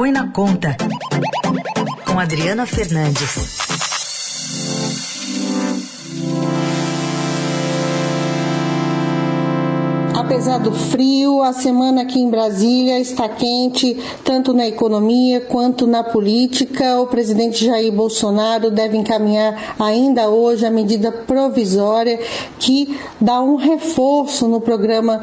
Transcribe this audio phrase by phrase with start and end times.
[0.00, 0.74] Põe na Conta,
[2.06, 3.58] com Adriana Fernandes.
[10.18, 13.94] Apesar do frio, a semana aqui em Brasília está quente,
[14.24, 16.98] tanto na economia quanto na política.
[16.98, 22.18] O presidente Jair Bolsonaro deve encaminhar ainda hoje a medida provisória
[22.58, 25.20] que dá um reforço no programa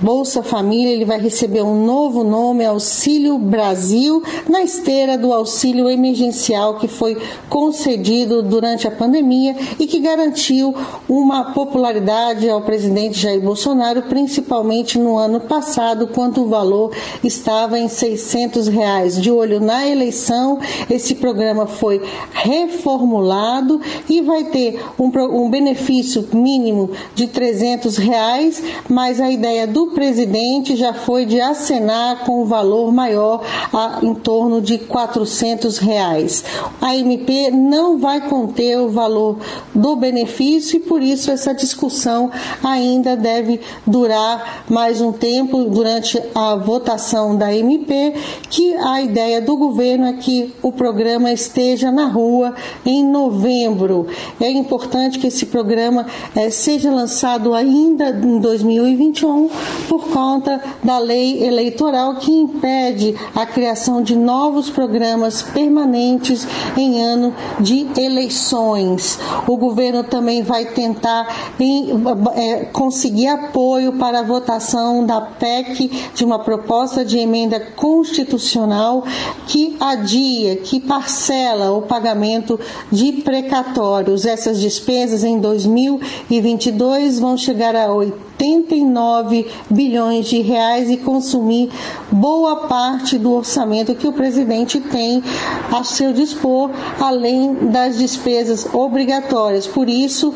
[0.00, 6.78] Bolsa Família, ele vai receber um novo nome, Auxílio Brasil, na esteira do auxílio emergencial
[6.78, 7.18] que foi
[7.50, 10.74] concedido durante a pandemia e que garantiu
[11.06, 17.88] uma popularidade ao presidente Jair Bolsonaro, principalmente no ano passado, quando o valor estava em
[17.88, 19.20] 600 reais.
[19.20, 20.58] De olho na eleição,
[20.88, 22.00] esse programa foi
[22.32, 25.10] reformulado e vai ter um,
[25.44, 32.24] um benefício mínimo de 300 reais, mas a ideia do presidente já foi de acenar
[32.24, 36.44] com um valor maior, a, em torno de 400 reais.
[36.80, 39.38] A MP não vai conter o valor
[39.74, 42.30] do benefício e por isso essa discussão
[42.62, 48.14] ainda deve durar mais um tempo durante a votação da MP,
[48.48, 54.06] que a ideia do governo é que o programa esteja na rua em novembro.
[54.40, 59.50] É importante que esse programa é, seja lançado ainda em 2021
[59.88, 67.34] por conta da lei eleitoral que impede a criação de novos programas permanentes em ano
[67.58, 69.18] de eleições.
[69.46, 71.90] O governo também vai tentar em,
[72.34, 79.04] é, conseguir apoio para a votação da PEC de uma proposta de emenda constitucional
[79.46, 82.58] que adia, que parcela o pagamento
[82.90, 84.24] de precatórios.
[84.24, 91.70] Essas despesas em 2022 vão chegar a 80 89 bilhões de reais e consumir
[92.10, 95.22] boa parte do orçamento que o presidente tem
[95.70, 99.66] a seu dispor, além das despesas obrigatórias.
[99.66, 100.34] Por isso,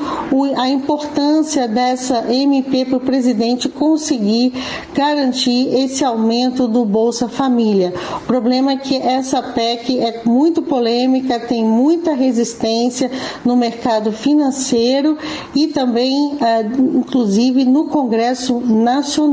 [0.57, 4.53] a importância dessa MP para o presidente conseguir
[4.95, 7.93] garantir esse aumento do Bolsa Família.
[8.17, 13.11] O problema é que essa PEC é muito polêmica, tem muita resistência
[13.45, 15.19] no mercado financeiro
[15.55, 19.24] e também, eh, inclusive, no Congresso Nacional.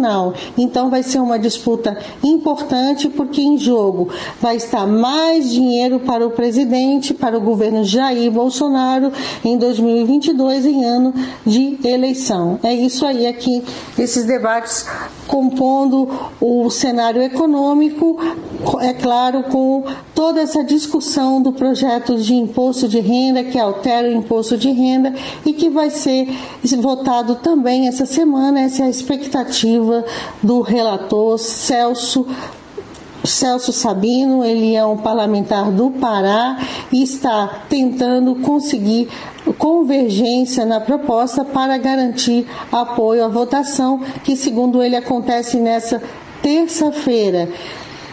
[0.58, 4.10] Então vai ser uma disputa importante porque em jogo
[4.40, 9.12] vai estar mais dinheiro para o presidente, para o governo Jair Bolsonaro
[9.44, 11.14] em 2022 em ano
[11.46, 12.60] de eleição.
[12.64, 13.64] É isso aí aqui
[13.98, 14.86] esses debates
[15.28, 16.10] compondo
[16.40, 18.20] o cenário econômico,
[18.82, 24.14] é claro, com toda essa discussão do projeto de imposto de renda que altera o
[24.14, 25.14] imposto de renda
[25.46, 26.28] e que vai ser
[26.80, 28.62] votado também essa semana.
[28.62, 29.81] Essa é a expectativa
[30.42, 32.28] do relator Celso
[33.24, 36.58] Celso Sabino, ele é um parlamentar do Pará
[36.92, 39.10] e está tentando conseguir
[39.58, 46.02] convergência na proposta para garantir apoio à votação, que, segundo ele, acontece nessa
[46.42, 47.48] terça-feira.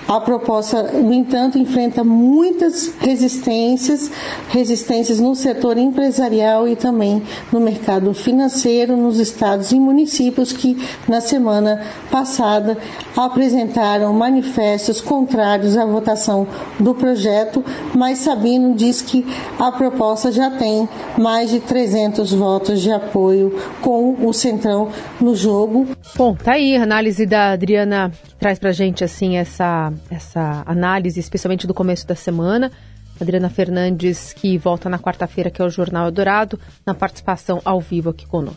[0.08, 4.10] A proposta, no entanto, enfrenta muitas resistências,
[4.48, 11.20] resistências no setor empresarial e também no mercado financeiro, nos estados e municípios que, na
[11.20, 12.78] semana passada,
[13.14, 16.46] apresentaram manifestos contrários à votação
[16.80, 17.62] do projeto,
[17.94, 19.26] mas Sabino diz que
[19.58, 20.88] a proposta já tem
[21.18, 24.88] mais de 300 votos de apoio com o Centrão
[25.20, 25.86] no jogo.
[26.16, 31.66] Bom, tá aí a análise da Adriana traz pra gente assim essa essa análise, especialmente
[31.66, 32.70] do começo da semana.
[33.20, 38.10] Adriana Fernandes, que volta na quarta-feira, que é o Jornal Eldorado, na participação ao vivo
[38.10, 38.56] aqui conosco.